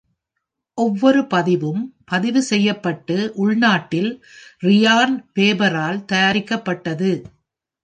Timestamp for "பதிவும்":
1.27-1.81